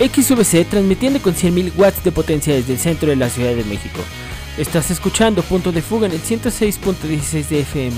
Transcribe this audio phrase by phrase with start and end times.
[0.00, 4.00] XVC transmitiendo con 100.000 watts de potencia desde el centro de la Ciudad de México.
[4.56, 7.96] Estás escuchando Punto de Fuga en el 106.16 de FM.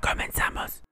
[0.00, 0.82] Comenzamos.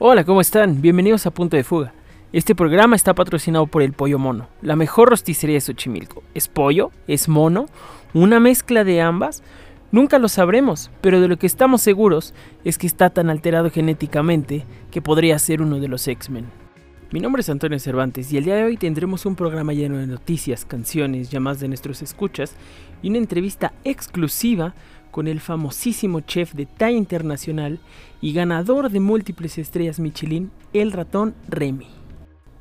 [0.00, 0.82] Hola, ¿cómo están?
[0.82, 1.94] Bienvenidos a Punto de Fuga.
[2.36, 6.22] Este programa está patrocinado por el Pollo Mono, la mejor rosticería de Xochimilco.
[6.34, 6.90] ¿Es pollo?
[7.08, 7.64] ¿Es mono?
[8.12, 9.42] ¿Una mezcla de ambas?
[9.90, 14.66] Nunca lo sabremos, pero de lo que estamos seguros es que está tan alterado genéticamente
[14.90, 16.44] que podría ser uno de los X-Men.
[17.10, 20.06] Mi nombre es Antonio Cervantes y el día de hoy tendremos un programa lleno de
[20.06, 22.54] noticias, canciones, llamadas de nuestros escuchas
[23.00, 24.74] y una entrevista exclusiva
[25.10, 27.80] con el famosísimo chef de talla internacional
[28.20, 32.05] y ganador de múltiples estrellas Michelin, el ratón Remy.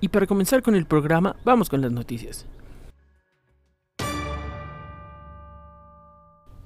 [0.05, 2.45] Y para comenzar con el programa, vamos con las noticias.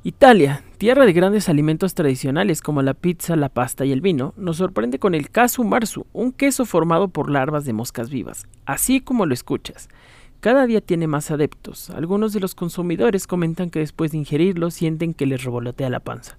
[0.03, 4.57] Italia, tierra de grandes alimentos tradicionales como la pizza, la pasta y el vino, nos
[4.57, 9.25] sorprende con el casu marzu, un queso formado por larvas de moscas vivas, así como
[9.25, 9.87] lo escuchas.
[10.41, 11.91] Cada día tiene más adeptos.
[11.91, 16.37] Algunos de los consumidores comentan que después de ingerirlo sienten que les revolotea la panza.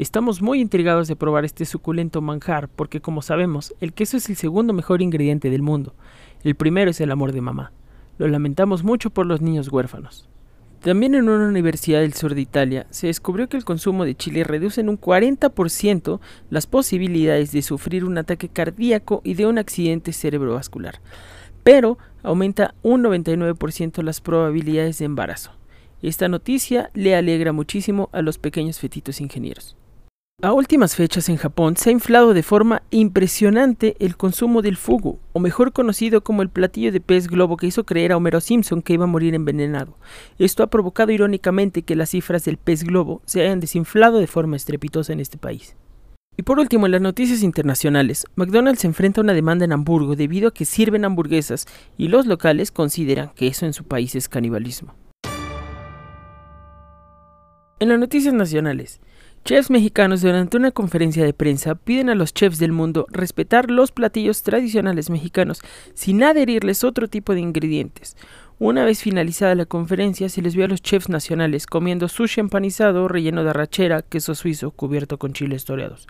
[0.00, 4.36] Estamos muy intrigados de probar este suculento manjar porque como sabemos, el queso es el
[4.36, 5.94] segundo mejor ingrediente del mundo.
[6.42, 7.70] El primero es el amor de mamá.
[8.16, 10.26] Lo lamentamos mucho por los niños huérfanos.
[10.80, 14.42] También en una universidad del sur de Italia se descubrió que el consumo de chile
[14.42, 20.14] reduce en un 40% las posibilidades de sufrir un ataque cardíaco y de un accidente
[20.14, 20.98] cerebrovascular,
[21.62, 25.50] pero aumenta un 99% las probabilidades de embarazo.
[26.00, 29.76] Esta noticia le alegra muchísimo a los pequeños fetitos ingenieros.
[30.42, 35.18] A últimas fechas en Japón se ha inflado de forma impresionante el consumo del fugu,
[35.34, 38.80] o mejor conocido como el platillo de pez globo que hizo creer a Homero Simpson
[38.80, 39.98] que iba a morir envenenado.
[40.38, 44.56] Esto ha provocado irónicamente que las cifras del pez globo se hayan desinflado de forma
[44.56, 45.76] estrepitosa en este país.
[46.38, 50.16] Y por último, en las noticias internacionales, McDonald's se enfrenta a una demanda en Hamburgo
[50.16, 51.66] debido a que sirven hamburguesas
[51.98, 54.94] y los locales consideran que eso en su país es canibalismo.
[57.78, 59.00] En las noticias nacionales,
[59.44, 63.90] Chefs mexicanos durante una conferencia de prensa piden a los chefs del mundo respetar los
[63.90, 65.60] platillos tradicionales mexicanos
[65.94, 68.16] sin adherirles otro tipo de ingredientes.
[68.58, 73.08] Una vez finalizada la conferencia se les vio a los chefs nacionales comiendo sushi empanizado
[73.08, 76.06] relleno de arrachera, queso suizo cubierto con chiles toreados.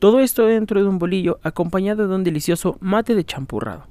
[0.00, 3.86] Todo esto dentro de un bolillo acompañado de un delicioso mate de champurrado.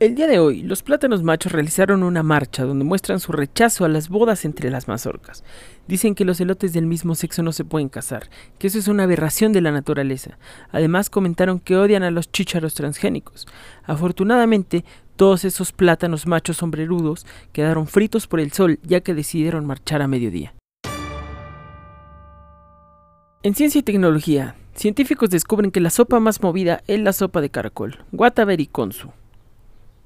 [0.00, 3.88] El día de hoy, los plátanos machos realizaron una marcha donde muestran su rechazo a
[3.88, 5.42] las bodas entre las mazorcas.
[5.88, 9.02] Dicen que los elotes del mismo sexo no se pueden casar, que eso es una
[9.02, 10.38] aberración de la naturaleza.
[10.70, 13.48] Además comentaron que odian a los chícharos transgénicos.
[13.82, 14.84] Afortunadamente,
[15.16, 20.06] todos esos plátanos machos sombrerudos quedaron fritos por el sol ya que decidieron marchar a
[20.06, 20.54] mediodía.
[23.42, 27.50] En ciencia y tecnología, científicos descubren que la sopa más movida es la sopa de
[27.50, 29.10] caracol, Guataveri Konsu.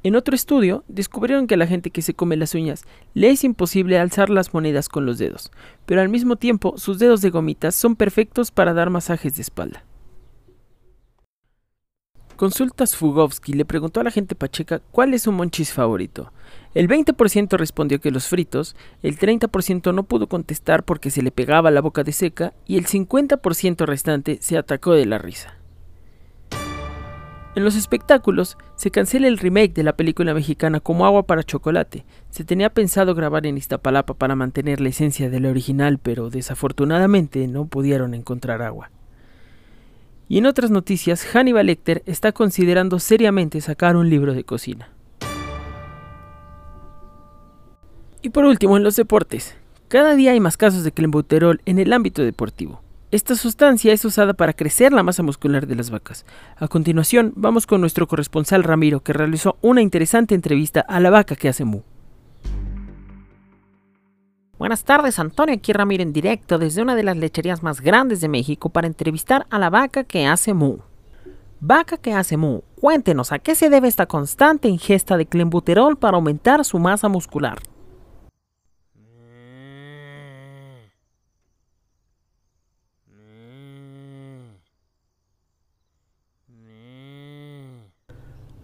[0.04, 3.44] En otro estudio, descubrieron que a la gente que se come las uñas le es
[3.44, 5.52] imposible alzar las monedas con los dedos,
[5.86, 9.84] pero al mismo tiempo sus dedos de gomitas son perfectos para dar masajes de espalda.
[12.34, 16.32] Consultas Fugovsky le preguntó a la gente pacheca cuál es su monchis favorito.
[16.74, 18.74] El 20% respondió que los fritos,
[19.04, 22.86] el 30% no pudo contestar porque se le pegaba la boca de seca y el
[22.86, 25.62] 50% restante se atacó de la risa.
[27.54, 32.06] En los espectáculos, se cancela el remake de la película mexicana Como agua para chocolate.
[32.30, 37.66] Se tenía pensado grabar en Iztapalapa para mantener la esencia del original, pero desafortunadamente no
[37.66, 38.90] pudieron encontrar agua.
[40.30, 44.88] Y en otras noticias, Hannibal Lecter está considerando seriamente sacar un libro de cocina.
[48.22, 49.54] Y por último, en los deportes.
[49.88, 52.81] Cada día hay más casos de clenbuterol en el ámbito deportivo.
[53.12, 56.25] Esta sustancia es usada para crecer la masa muscular de las vacas.
[56.56, 61.37] A continuación, vamos con nuestro corresponsal Ramiro, que realizó una interesante entrevista a la vaca
[61.37, 61.82] que hace mu.
[64.59, 65.55] Buenas tardes, Antonio.
[65.55, 69.47] Aquí Ramiro en directo desde una de las lecherías más grandes de México para entrevistar
[69.50, 70.79] a la vaca que hace mu.
[71.61, 76.17] Vaca que hace mu, cuéntenos a qué se debe esta constante ingesta de clenbuterol para
[76.17, 77.58] aumentar su masa muscular.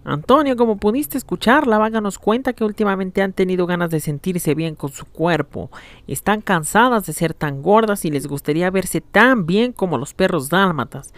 [0.09, 4.55] Antonio, como pudiste escuchar, la vaga nos cuenta que últimamente han tenido ganas de sentirse
[4.55, 5.71] bien con su cuerpo.
[6.07, 10.49] Están cansadas de ser tan gordas y les gustaría verse tan bien como los perros
[10.49, 11.13] dálmatas.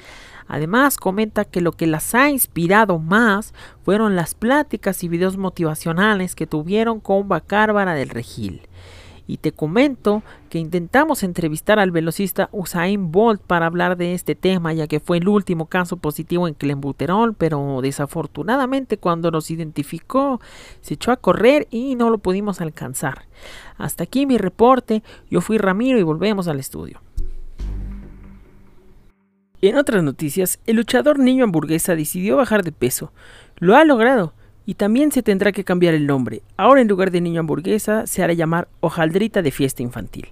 [0.49, 3.55] Además, comenta que lo que las ha inspirado más
[3.85, 8.63] fueron las pláticas y videos motivacionales que tuvieron con Bacárbara del Regil.
[9.31, 14.73] Y te comento que intentamos entrevistar al velocista Usain Bolt para hablar de este tema,
[14.73, 20.41] ya que fue el último caso positivo en clenbuterol, pero desafortunadamente cuando nos identificó
[20.81, 23.29] se echó a correr y no lo pudimos alcanzar.
[23.79, 27.01] Hasta aquí mi reporte, yo fui Ramiro y volvemos al estudio.
[29.63, 33.13] En otras noticias, el luchador niño hamburguesa decidió bajar de peso.
[33.59, 34.35] Lo ha logrado.
[34.71, 36.43] Y también se tendrá que cambiar el nombre.
[36.57, 40.29] Ahora en lugar de niño hamburguesa se hará llamar hojaldrita de fiesta infantil.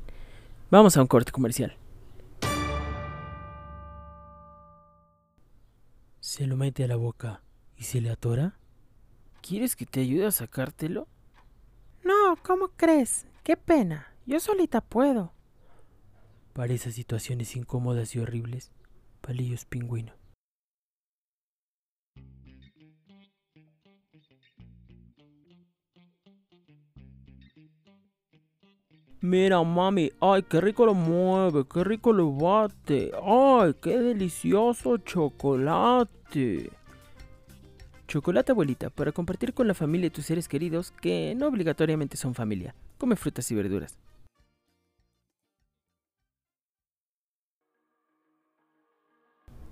[0.71, 1.77] Vamos a un corte comercial.
[6.21, 7.43] ¿Se lo mete a la boca
[7.77, 8.57] y se le atora?
[9.43, 11.09] ¿Quieres que te ayude a sacártelo?
[12.05, 13.27] No, ¿cómo crees?
[13.43, 14.07] Qué pena.
[14.25, 15.33] Yo solita puedo.
[16.53, 18.71] Para esas situaciones incómodas y horribles,
[19.21, 20.18] Palillos Pingüino.
[29.21, 36.71] Mira, mami, ay, qué rico lo mueve, qué rico lo bate, ay, qué delicioso chocolate.
[38.07, 42.35] Chocolate, abuelita, para compartir con la familia y tus seres queridos que no obligatoriamente son
[42.35, 42.77] familia.
[42.97, 43.99] Come frutas y verduras.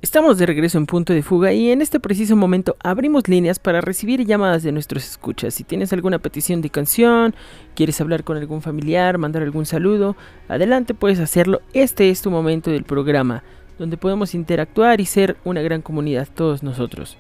[0.07, 3.81] Estamos de regreso en punto de fuga y en este preciso momento abrimos líneas para
[3.81, 5.53] recibir llamadas de nuestros escuchas.
[5.53, 7.35] Si tienes alguna petición de canción,
[7.75, 10.15] quieres hablar con algún familiar, mandar algún saludo,
[10.47, 11.61] adelante puedes hacerlo.
[11.73, 13.43] Este es tu momento del programa,
[13.81, 17.19] donde podemos interactuar y ser una gran comunidad todos nosotros.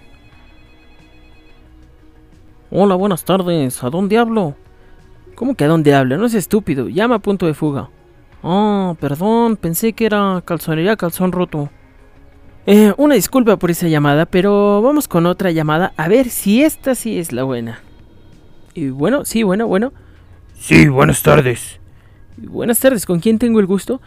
[2.70, 3.82] Hola, buenas tardes.
[3.82, 4.54] ¿A dónde hablo?
[5.34, 6.18] ¿Cómo que a dónde hablo?
[6.18, 6.88] No es estúpido.
[6.88, 7.90] Llama a punto de fuga.
[8.44, 11.68] Ah, perdón, pensé que era calzonería calzón roto.
[12.68, 16.96] Eh, una disculpa por esa llamada, pero vamos con otra llamada a ver si esta
[16.96, 17.78] sí es la buena.
[18.74, 19.92] Y bueno, sí, bueno, bueno.
[20.58, 21.78] Sí, buenas tardes.
[22.36, 24.00] buenas tardes, ¿con quién tengo el gusto?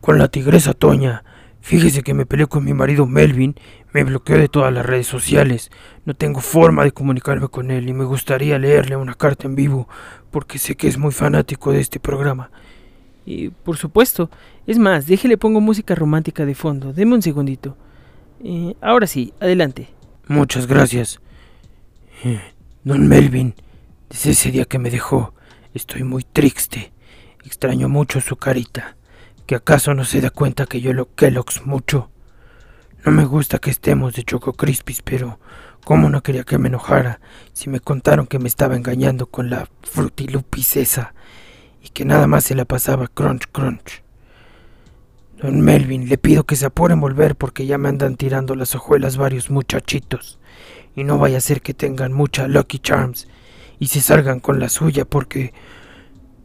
[0.00, 1.22] Con la tigresa Toña.
[1.60, 3.54] Fíjese que me peleé con mi marido Melvin,
[3.92, 5.70] me bloqueó de todas las redes sociales,
[6.04, 9.88] no tengo forma de comunicarme con él y me gustaría leerle una carta en vivo
[10.32, 12.50] porque sé que es muy fanático de este programa.
[13.26, 14.30] Y por supuesto,
[14.66, 17.76] es más, déjele pongo música romántica de fondo, deme un segundito.
[18.42, 19.88] Eh, ahora sí, adelante.
[20.26, 21.20] Muchas gracias.
[22.24, 22.40] Eh,
[22.82, 23.54] don Melvin,
[24.10, 25.34] desde ese día que me dejó,
[25.72, 26.92] estoy muy triste.
[27.44, 28.96] Extraño mucho su carita.
[29.46, 32.10] ¿Que acaso no se da cuenta que yo lo Kellogg's mucho?
[33.04, 35.38] No me gusta que estemos de Choco Crispis, pero
[35.84, 37.20] ¿cómo no quería que me enojara
[37.52, 41.14] si me contaron que me estaba engañando con la frutilupis esa
[41.84, 44.02] y que nada más se la pasaba crunch crunch?
[45.36, 49.18] Don Melvin, le pido que se apure volver porque ya me andan tirando las hojuelas
[49.18, 50.38] varios muchachitos.
[50.96, 53.28] Y no vaya a ser que tengan mucha Lucky Charms
[53.78, 55.52] y se salgan con la suya porque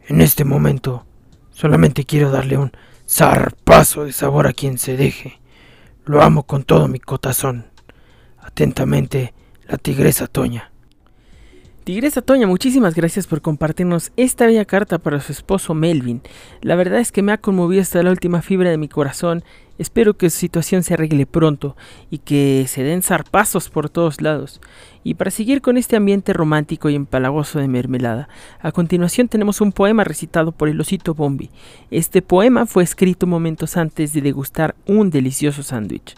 [0.08, 1.06] en este momento
[1.52, 2.72] solamente quiero darle un
[3.08, 5.40] zarpazo de sabor a quien se deje.
[6.04, 7.66] Lo amo con todo mi cotazón.
[8.38, 9.32] Atentamente,
[9.66, 10.69] la tigresa Toña.
[11.90, 16.22] Tigresa Toña, muchísimas gracias por compartirnos esta bella carta para su esposo Melvin.
[16.62, 19.42] La verdad es que me ha conmovido hasta la última fibra de mi corazón.
[19.76, 21.76] Espero que su situación se arregle pronto
[22.08, 24.60] y que se den zarpazos por todos lados.
[25.02, 28.28] Y para seguir con este ambiente romántico y empalagoso de mermelada,
[28.60, 31.50] a continuación tenemos un poema recitado por el osito Bombi.
[31.90, 36.14] Este poema fue escrito momentos antes de degustar un delicioso sándwich.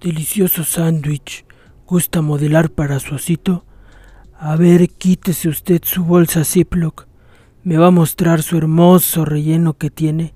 [0.00, 1.44] Delicioso sándwich
[1.88, 3.64] ¿Gusta modelar para su osito?
[4.36, 7.06] A ver, quítese usted su bolsa Ziploc.
[7.62, 10.34] Me va a mostrar su hermoso relleno que tiene.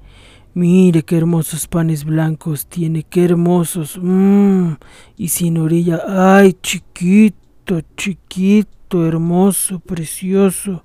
[0.54, 3.99] Mire qué hermosos panes blancos tiene, qué hermosos.
[4.00, 4.75] Mmm,
[5.16, 6.00] y sin orilla.
[6.07, 10.85] Ay, chiquito, chiquito, hermoso, precioso.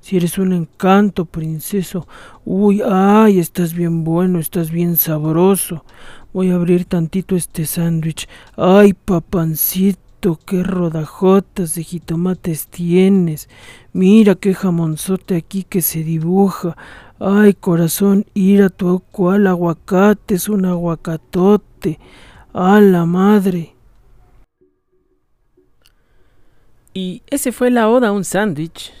[0.00, 2.06] Si eres un encanto, princeso.
[2.44, 5.86] Uy, ay, estás bien bueno, estás bien sabroso.
[6.36, 8.28] Voy a abrir tantito este sándwich.
[8.58, 13.48] Ay, papancito, qué rodajotas de jitomates tienes.
[13.94, 16.76] Mira qué jamonzote aquí que se dibuja.
[17.18, 21.98] Ay, corazón, ir a tu cual aguacate es un aguacatote.
[22.52, 23.74] A la madre.
[26.92, 28.92] Y ese fue la oda a un sándwich,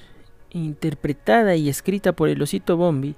[0.52, 3.14] interpretada y escrita por el osito Bombi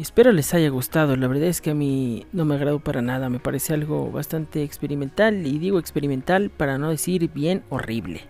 [0.00, 1.16] espero les haya gustado.
[1.16, 3.28] La verdad es que a mí no me agradó para nada.
[3.28, 5.46] Me parece algo bastante experimental.
[5.46, 8.22] Y digo experimental para no decir bien horrible.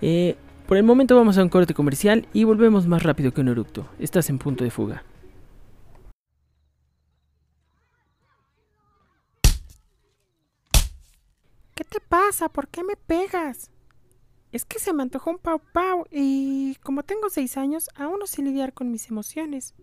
[0.00, 0.36] Eh,
[0.66, 3.88] por el momento vamos a un corte comercial y volvemos más rápido que un eructo.
[3.98, 5.04] Estás en punto de fuga.
[11.74, 12.48] ¿Qué te pasa?
[12.48, 13.70] ¿Por qué me pegas?
[14.52, 18.26] Es que se me antojó un pau pau y como tengo seis años, aún no
[18.26, 19.74] sé lidiar con mis emociones.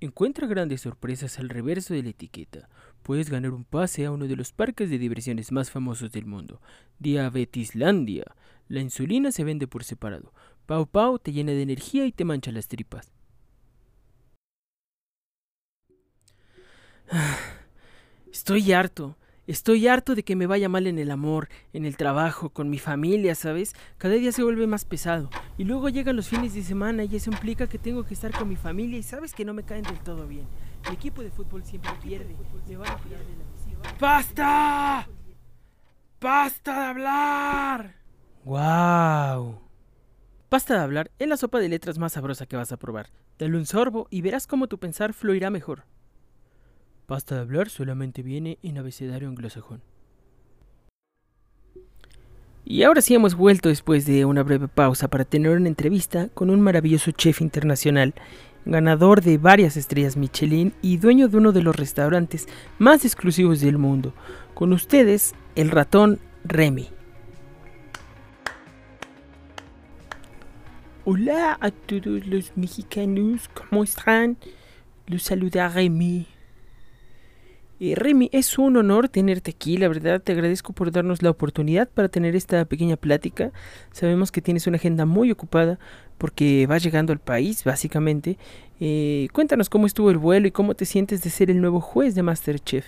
[0.00, 2.68] Encuentra grandes sorpresas al reverso de la etiqueta.
[3.02, 6.62] Puedes ganar un pase a uno de los parques de diversiones más famosos del mundo,
[7.00, 8.24] Diabetislandia.
[8.68, 10.32] La insulina se vende por separado.
[10.66, 13.10] Pau Pau te llena de energía y te mancha las tripas.
[18.32, 19.17] Estoy harto.
[19.48, 22.78] Estoy harto de que me vaya mal en el amor, en el trabajo, con mi
[22.78, 23.74] familia, ¿sabes?
[23.96, 25.30] Cada día se vuelve más pesado.
[25.56, 28.46] Y luego llegan los fines de semana y eso implica que tengo que estar con
[28.46, 30.46] mi familia y sabes que no me caen del todo bien.
[30.86, 32.36] Mi equipo de fútbol siempre pierde.
[32.68, 35.08] Me van a de la ¡Basta!
[36.20, 37.94] ¡Basta de hablar!
[38.44, 39.62] ¡Guau!
[40.50, 43.08] Basta de hablar es la sopa de letras más sabrosa que vas a probar.
[43.38, 45.84] Dale un sorbo y verás cómo tu pensar fluirá mejor.
[47.08, 49.80] Basta de hablar solamente viene en abecedario anglosajón.
[52.66, 56.50] Y ahora sí hemos vuelto después de una breve pausa para tener una entrevista con
[56.50, 58.12] un maravilloso chef internacional,
[58.66, 62.46] ganador de varias estrellas Michelin y dueño de uno de los restaurantes
[62.78, 64.12] más exclusivos del mundo.
[64.52, 66.90] Con ustedes, el ratón Remy.
[71.06, 74.36] Hola a todos los mexicanos, ¿cómo están?
[75.06, 76.37] Los saluda Remy.
[77.80, 81.88] Eh, Remy, es un honor tenerte aquí, la verdad te agradezco por darnos la oportunidad
[81.88, 83.52] para tener esta pequeña plática.
[83.92, 85.78] Sabemos que tienes una agenda muy ocupada
[86.18, 88.36] porque vas llegando al país, básicamente.
[88.80, 92.16] Eh, cuéntanos cómo estuvo el vuelo y cómo te sientes de ser el nuevo juez
[92.16, 92.84] de Masterchef.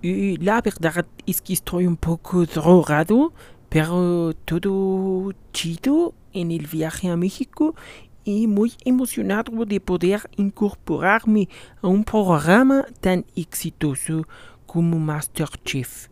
[0.00, 3.32] Y la verdad es que estoy un poco drogado,
[3.68, 7.74] pero todo chido en el viaje a México
[8.24, 11.48] y muy emocionado de poder incorporarme
[11.82, 14.26] a un programa tan exitoso
[14.66, 16.08] como Masterchef.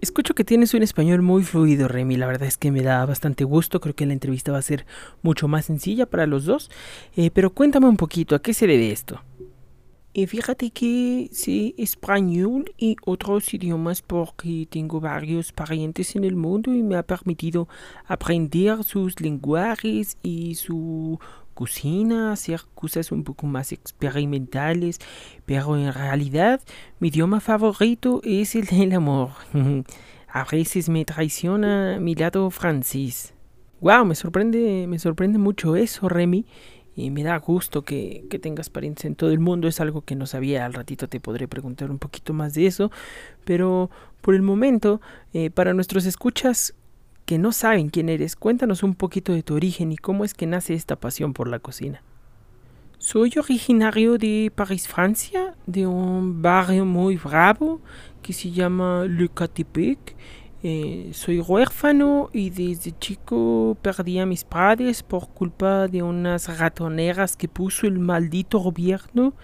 [0.00, 2.16] Escucho que tienes un español muy fluido, Remy.
[2.16, 3.80] La verdad es que me da bastante gusto.
[3.80, 4.84] Creo que la entrevista va a ser
[5.22, 6.70] mucho más sencilla para los dos.
[7.14, 9.22] Eh, pero cuéntame un poquito, ¿a qué se debe esto?
[10.14, 16.74] Y fíjate que sé español y otros idiomas porque tengo varios parientes en el mundo
[16.74, 17.66] y me ha permitido
[18.06, 21.18] aprender sus lenguajes y su
[21.54, 24.98] cocina, hacer cosas un poco más experimentales,
[25.46, 26.60] pero en realidad
[27.00, 29.30] mi idioma favorito es el del amor.
[30.28, 33.32] a veces me traiciona mi lado francés.
[33.80, 36.44] Wow, me sorprende, me sorprende mucho eso, Remy
[36.94, 39.68] y me da gusto que, tengas parientes en todo el mundo.
[39.68, 40.64] Es algo que no sabía.
[40.66, 42.90] Al ratito te podré preguntar un poquito más de eso.
[43.44, 45.00] Pero por el momento,
[45.32, 46.74] eh, para nuestros escuchas
[47.24, 50.46] que no saben quién eres, cuéntanos un poquito de tu origen y cómo es que
[50.46, 52.02] nace esta pasión por la cocina.
[52.98, 57.80] Soy originario de París, Francia, de un barrio muy bravo
[58.22, 60.14] que se llama Le Catepec
[60.64, 67.36] eh, soy huérfano y desde chico perdí a mis padres por culpa de unas ratoneras
[67.36, 69.34] que puso el maldito gobierno.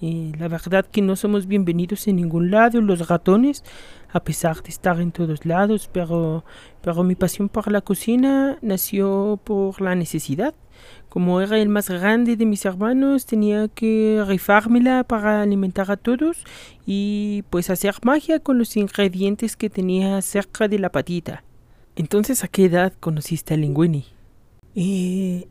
[0.00, 3.64] Eh, la verdad que no somos bienvenidos en ningún lado los ratones,
[4.10, 6.42] a pesar de estar en todos lados, pero,
[6.80, 10.54] pero mi pasión por la cocina nació por la necesidad.
[11.10, 16.44] Como era el más grande de mis hermanos, tenía que rifármela para alimentar a todos
[16.86, 21.42] y pues hacer magia con los ingredientes que tenía cerca de la patita.
[21.96, 24.06] Entonces, ¿a qué edad conociste a Linguini?
[24.76, 25.48] Eh,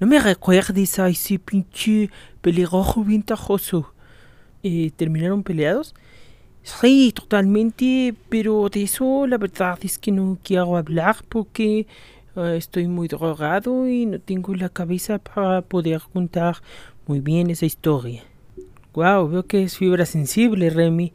[0.00, 2.08] no me recuerdes a ese pinche
[2.40, 3.92] pelirrojo bien tajoso.
[4.62, 5.94] Eh, ¿Terminaron peleados?
[6.62, 11.86] Sí, totalmente, pero de eso la verdad es que no quiero hablar porque
[12.54, 16.56] estoy muy drogado y no tengo la cabeza para poder contar
[17.06, 18.22] muy bien esa historia.
[18.94, 21.12] Wow, veo que es fibra sensible, Remy.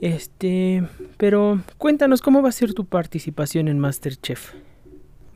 [0.00, 0.84] Este,
[1.16, 4.54] pero cuéntanos cómo va a ser tu participación en MasterChef.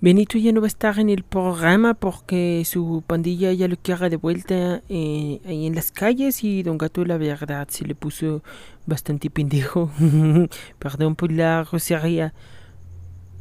[0.01, 4.11] Benito ya no va a estar en el programa porque su pandilla ya lo quiere
[4.11, 8.43] de vuelta eh, ahí en las calles y Don Gato la verdad se le puso
[8.85, 9.93] bastante pendejo.
[10.81, 12.35] Perdón por la grosería.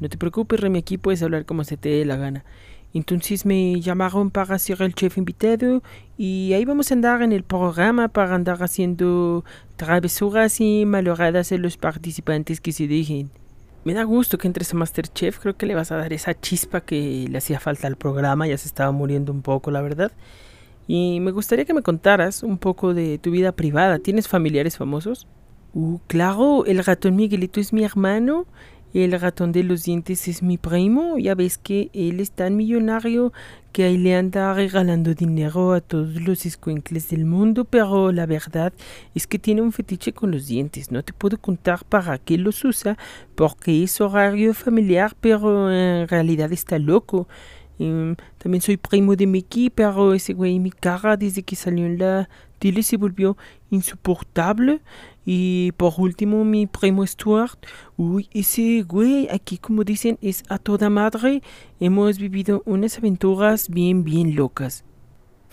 [0.02, 2.44] No te preocupes, Remy, aquí puedes hablar como se te dé la gana.
[2.94, 5.84] Entonces me llamaron para ser el chef invitado
[6.18, 11.58] y ahí vamos a andar en el programa para andar haciendo travesuras y maloradas a
[11.58, 13.30] los participantes que se dejen.
[13.86, 16.82] Me da gusto que entres a Masterchef, creo que le vas a dar esa chispa
[16.82, 20.12] que le hacía falta al programa, ya se estaba muriendo un poco, la verdad.
[20.88, 24.00] Y me gustaría que me contaras un poco de tu vida privada.
[24.00, 25.28] ¿Tienes familiares famosos?
[25.74, 28.46] Uh, claro, el ratón Miguelito es mi hermano
[28.94, 31.18] El ratón de los dientes es mi primo.
[31.18, 33.32] Ya ves que él es tan millonario
[33.72, 38.74] que ahí le anda regalando dinero a todos los escuencles del mundo, pero la verdad
[39.16, 40.92] es que tiene un fetiche con los dientes.
[40.92, 42.98] No te puedo contar para qué los usa,
[43.36, 47.30] porque es horario familiar, pero en realidad está loco.
[47.80, 51.98] Em, también soy primo de Mickey, pero ese güey, mi cara desde que salió en
[51.98, 52.30] la
[52.60, 53.38] tele se volvió
[53.72, 54.82] insoportable.
[55.26, 57.60] Y por último, mi primo Stuart.
[57.98, 61.42] Uy, ese güey, aquí como dicen, es a toda madre.
[61.80, 64.84] Hemos vivido unas aventuras bien, bien locas.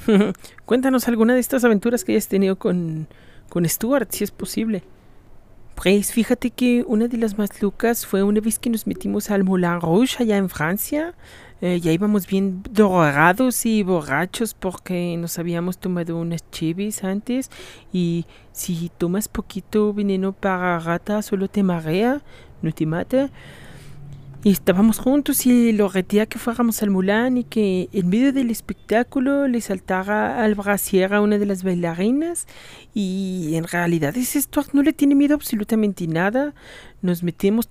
[0.65, 3.09] Cuéntanos alguna de estas aventuras que hayas tenido con,
[3.49, 4.85] con Stuart, si es posible.
[5.81, 9.45] Pues fíjate que una de las más locas fue una vez que nos metimos al
[9.45, 11.15] Moulin Rouge allá en Francia.
[11.61, 17.49] Eh, ya íbamos bien drogados y borrachos porque nos habíamos tomado unas chivis antes
[17.93, 22.23] y si tomas poquito veneno para rata solo te marea,
[22.61, 23.31] no te mata.
[24.45, 28.51] Y estábamos juntos y lo retía que fuéramos al Mulán y que en medio del
[28.51, 32.47] espectáculo le saltara al brasier a una de las bailarinas
[32.95, 36.55] y en realidad ese Stuart no le tiene miedo absolutamente nada.
[37.03, 37.69] Nos metemos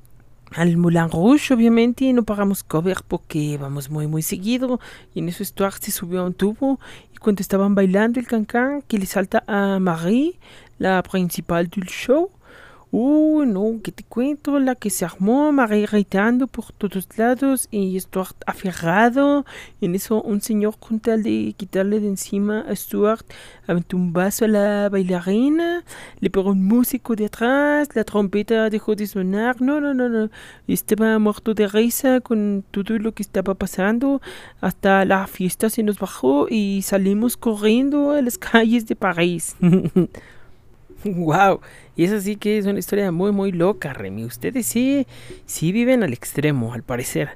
[0.52, 4.80] al Moulin Rouge, obviamente, y no pagamos cover porque vamos muy, muy seguido.
[5.14, 6.80] Y en eso Stuart se subió a un tubo.
[7.14, 10.40] Y cuando estaban bailando el cancán, que le salta a Marie,
[10.80, 12.30] la principal del show,
[12.92, 18.00] Uh, no, que te cuento, la que se armó, María gritando por todos lados y
[18.00, 19.46] Stuart aferrado.
[19.82, 23.26] En eso un señor con tal de quitarle de encima a Stuart
[23.68, 25.84] aventó un vaso a la bailarina,
[26.22, 29.62] le pegó un músico de atrás, la trompeta dejó de sonar.
[29.62, 30.30] No, no, no, no.
[30.68, 34.22] Estaba muerto de risa con todo lo que estaba pasando.
[34.62, 39.58] Hasta la fiesta se nos bajó y salimos corriendo a las calles de París.
[41.04, 41.60] wow,
[41.98, 44.24] y eso sí que es una historia muy muy loca, Remy.
[44.24, 45.06] Ustedes sí,
[45.46, 47.32] sí viven al extremo, al parecer.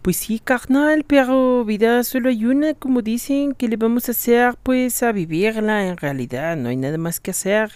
[0.00, 4.54] Pues sí, carnal, pero vida solo hay una, como dicen, que le vamos a hacer,
[4.62, 5.88] pues a vivirla.
[5.88, 7.72] En realidad, no hay nada más que hacer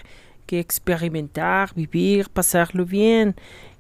[0.47, 3.37] que experimentar, vivir, pasarlo bien.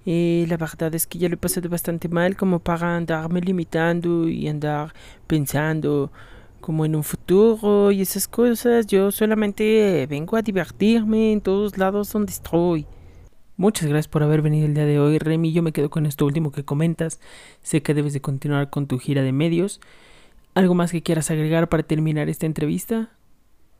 [0.06, 4.28] Eh, la verdad es que ya lo he pasado bastante mal como para andarme limitando
[4.28, 4.94] y andar
[5.26, 6.10] pensando
[6.60, 8.86] como en un futuro y esas cosas.
[8.86, 12.86] Yo solamente vengo a divertirme en todos lados donde estoy.
[13.56, 15.52] Muchas gracias por haber venido el día de hoy, Remy.
[15.52, 17.20] Yo me quedo con esto último que comentas.
[17.62, 19.80] Sé que debes de continuar con tu gira de medios.
[20.54, 23.10] ¿Algo más que quieras agregar para terminar esta entrevista?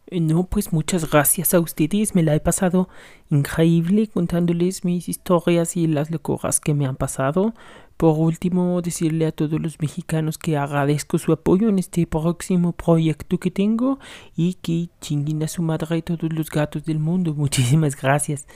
[0.09, 2.15] Eh, no, pues muchas gracias a ustedes.
[2.15, 2.89] Me la he pasado
[3.31, 7.55] increíble contándoles mis historias y las locuras que me han pasado.
[8.01, 13.37] Por último, decirle a todos los mexicanos que agradezco su apoyo en este próximo proyecto
[13.37, 13.99] que tengo
[14.35, 17.35] y que chinguen a su madre todos los gatos del mundo.
[17.37, 18.47] Muchísimas gracias.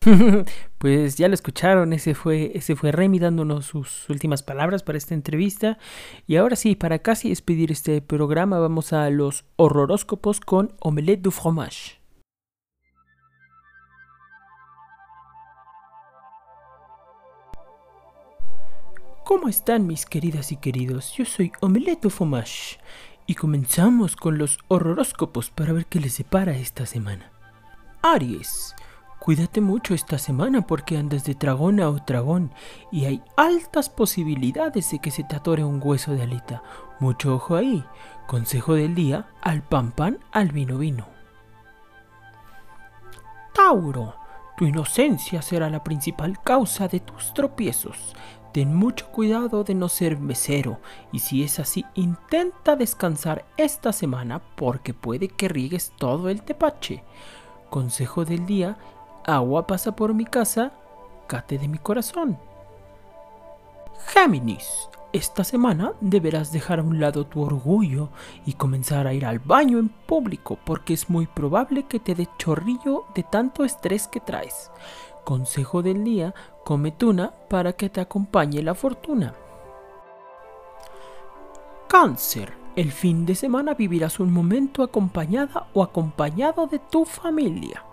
[0.78, 5.14] pues ya lo escucharon, ese fue, ese fue Remy dándonos sus últimas palabras para esta
[5.14, 5.78] entrevista.
[6.26, 11.30] Y ahora sí, para casi despedir este programa, vamos a los horroróscopos con Omelette du
[11.30, 12.01] Fromage.
[19.24, 21.12] ¿Cómo están mis queridas y queridos?
[21.12, 22.80] Yo soy Omelette Fromage
[23.24, 27.30] y comenzamos con los horroróscopos para ver qué les separa esta semana.
[28.02, 28.74] Aries,
[29.20, 32.52] cuídate mucho esta semana porque andas de dragón a dragón
[32.90, 36.64] y hay altas posibilidades de que se te atore un hueso de alita.
[36.98, 37.84] Mucho ojo ahí.
[38.26, 41.06] Consejo del día, al pan pan, al vino vino.
[43.54, 44.16] Tauro,
[44.62, 48.14] tu inocencia será la principal causa de tus tropiezos.
[48.52, 50.78] Ten mucho cuidado de no ser mesero
[51.10, 57.02] y si es así, intenta descansar esta semana porque puede que riegues todo el tepache.
[57.70, 58.76] Consejo del día,
[59.26, 60.70] agua pasa por mi casa,
[61.26, 62.38] cate de mi corazón.
[64.14, 68.08] Géminis, esta semana deberás dejar a un lado tu orgullo
[68.46, 72.28] y comenzar a ir al baño en público porque es muy probable que te dé
[72.38, 74.70] chorrillo de tanto estrés que traes.
[75.24, 79.34] Consejo del día, come tuna para que te acompañe la fortuna.
[81.88, 82.62] Cáncer.
[82.74, 87.84] El fin de semana vivirás un momento acompañada o acompañado de tu familia.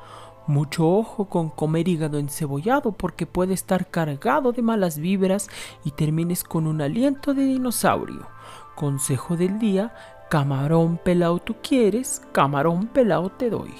[0.49, 5.47] Mucho ojo con comer hígado encebollado porque puede estar cargado de malas vibras
[5.85, 8.25] y termines con un aliento de dinosaurio.
[8.73, 9.93] Consejo del día,
[10.27, 13.71] camarón pelado tú quieres, camarón pelado te doy.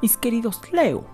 [0.00, 1.04] Mis queridos Leo,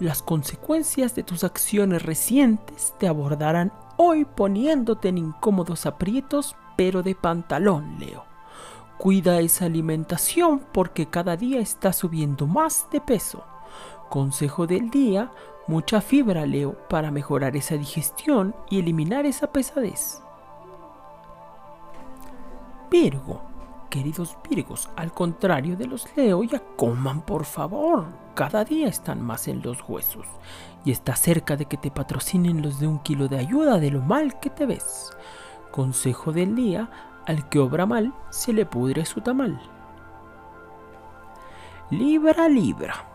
[0.00, 7.14] las consecuencias de tus acciones recientes te abordarán hoy poniéndote en incómodos aprietos, pero de
[7.14, 8.24] pantalón, Leo.
[8.96, 13.44] Cuida esa alimentación porque cada día está subiendo más de peso.
[14.08, 15.30] Consejo del día,
[15.66, 20.22] mucha fibra, Leo, para mejorar esa digestión y eliminar esa pesadez.
[22.90, 23.42] Virgo,
[23.90, 28.06] queridos Virgos, al contrario de los Leo, ya coman por favor.
[28.34, 30.26] Cada día están más en los huesos
[30.86, 34.00] y está cerca de que te patrocinen los de un kilo de ayuda de lo
[34.00, 35.10] mal que te ves.
[35.70, 36.88] Consejo del día,
[37.26, 39.60] al que obra mal, se le pudre su tamal.
[41.90, 43.07] Libra, libra.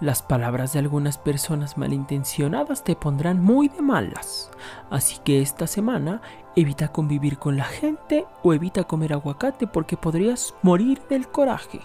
[0.00, 4.48] Las palabras de algunas personas malintencionadas te pondrán muy de malas.
[4.90, 6.22] Así que esta semana
[6.54, 11.80] evita convivir con la gente o evita comer aguacate porque podrías morir del coraje.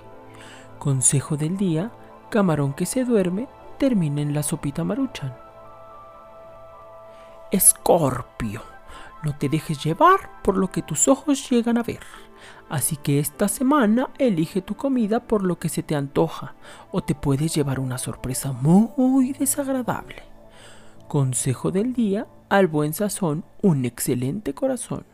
[0.78, 1.91] Consejo del día,
[2.30, 3.47] camarón que se duerme
[3.80, 5.36] termina en la sopita maruchan.
[7.49, 8.62] Escorpio,
[9.23, 12.01] no te dejes llevar por lo que tus ojos llegan a ver.
[12.69, 16.55] Así que esta semana elige tu comida por lo que se te antoja
[16.91, 20.23] o te puedes llevar una sorpresa muy desagradable.
[21.07, 25.05] Consejo del día, al buen sazón, un excelente corazón.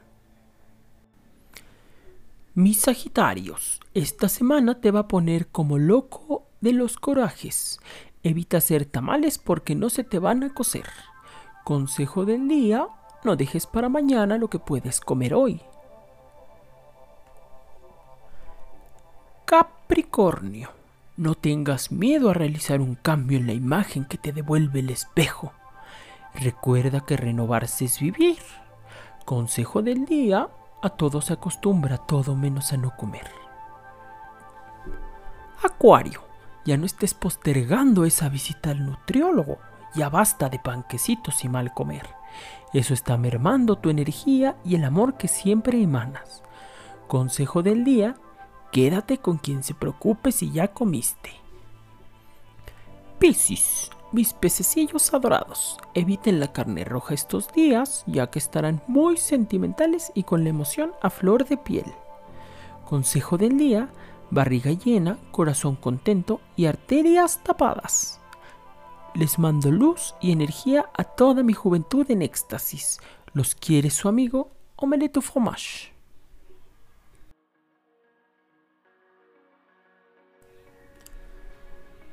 [2.55, 7.79] Mis Sagitarios, esta semana te va a poner como loco de los corajes.
[8.23, 10.85] Evita hacer tamales porque no se te van a cocer.
[11.63, 12.87] Consejo del día,
[13.23, 15.61] no dejes para mañana lo que puedes comer hoy.
[19.45, 20.69] Capricornio,
[21.17, 25.53] no tengas miedo a realizar un cambio en la imagen que te devuelve el espejo.
[26.35, 28.37] Recuerda que renovarse es vivir.
[29.25, 30.47] Consejo del día,
[30.81, 33.29] a todo se acostumbra, todo menos a no comer.
[35.61, 36.21] Acuario,
[36.65, 39.57] ya no estés postergando esa visita al nutriólogo.
[39.95, 42.07] Ya basta de panquecitos y mal comer.
[42.73, 46.43] Eso está mermando tu energía y el amor que siempre emanas.
[47.07, 48.15] Consejo del día,
[48.71, 51.31] Quédate con quien se preocupe si ya comiste.
[53.17, 60.11] Piscis, mis pececillos adorados, eviten la carne roja estos días, ya que estarán muy sentimentales
[60.13, 61.91] y con la emoción a flor de piel.
[62.85, 63.89] Consejo del día,
[64.29, 68.18] barriga llena, corazón contento y arterias tapadas.
[69.15, 72.99] Les mando luz y energía a toda mi juventud en éxtasis.
[73.33, 75.93] Los quiere su amigo Omelette Fromage.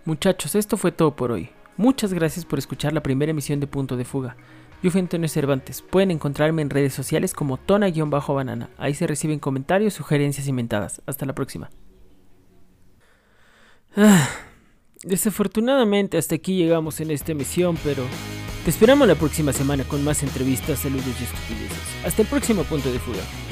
[0.05, 1.51] Muchachos, esto fue todo por hoy.
[1.77, 4.37] Muchas gracias por escuchar la primera emisión de Punto de Fuga.
[4.83, 5.83] Yo fui Antonio Cervantes.
[5.83, 8.71] Pueden encontrarme en redes sociales como tona-banana.
[8.79, 11.03] Ahí se reciben comentarios, sugerencias inventadas.
[11.07, 11.71] Hasta la próxima.
[13.97, 14.29] Ah,
[15.03, 18.05] desafortunadamente hasta aquí llegamos en esta emisión, pero
[18.65, 22.05] te esperamos la próxima semana con más entrevistas, saludos y estupideces.
[22.05, 23.46] Hasta el próximo Punto de Fuga.